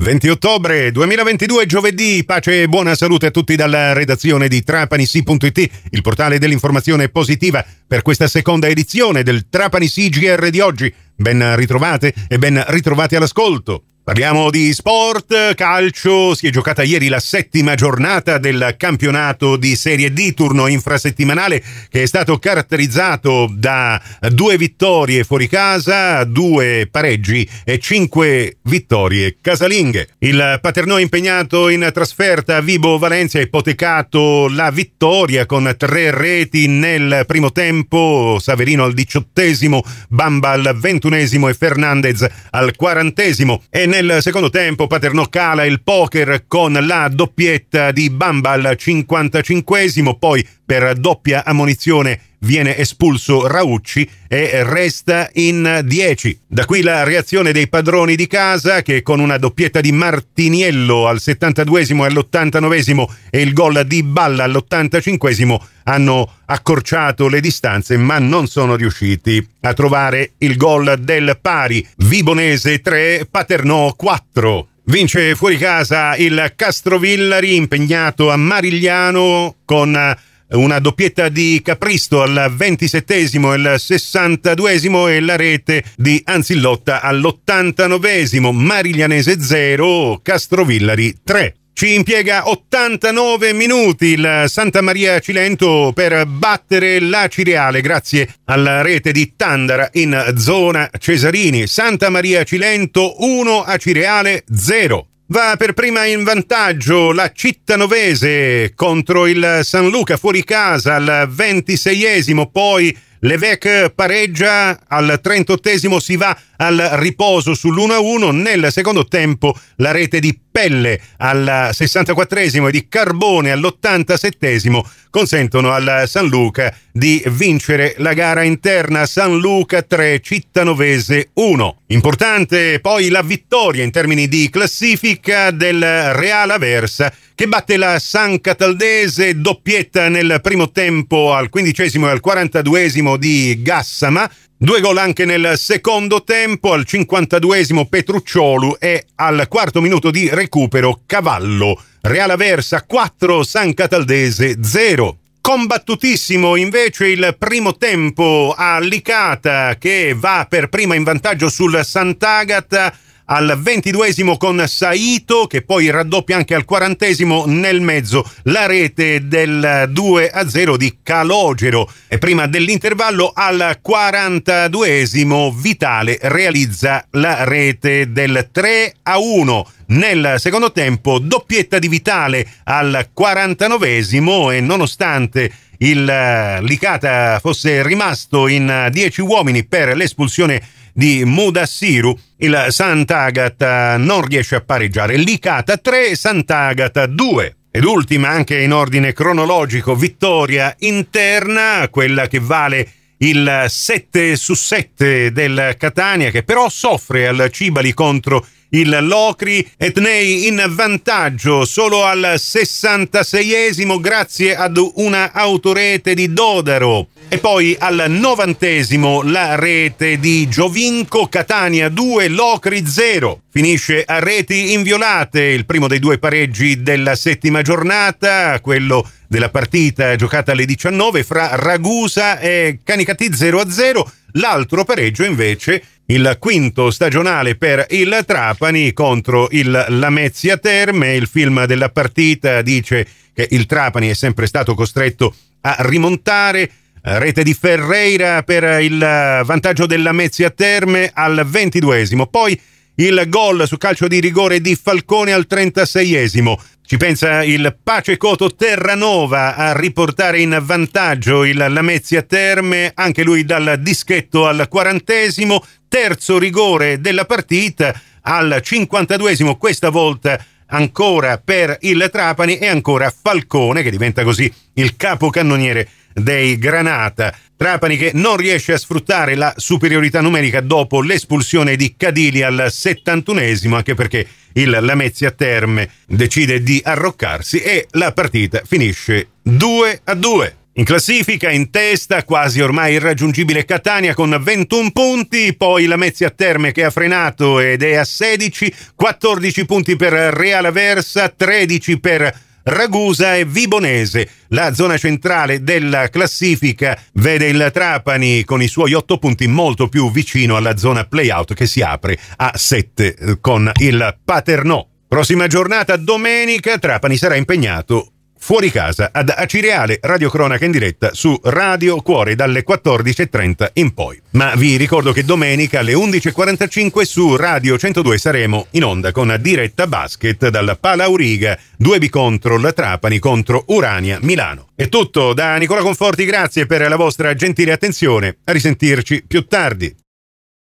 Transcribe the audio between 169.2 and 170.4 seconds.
del 2